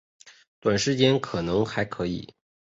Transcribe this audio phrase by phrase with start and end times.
[0.59, 2.33] 短时间可能还可以